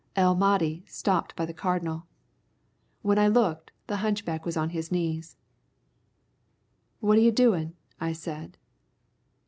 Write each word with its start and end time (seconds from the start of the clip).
El 0.15 0.33
Mahdi 0.33 0.83
stopped 0.87 1.35
by 1.35 1.45
the 1.45 1.53
Cardinal. 1.53 2.07
When 3.03 3.19
I 3.19 3.27
looked, 3.27 3.71
the 3.85 3.97
hunchback 3.97 4.47
was 4.47 4.57
on 4.57 4.71
his 4.71 4.91
knees. 4.91 5.37
"What 7.01 7.19
are 7.19 7.21
you 7.21 7.31
doing?" 7.31 7.75
I 7.99 8.13
said. 8.13 8.57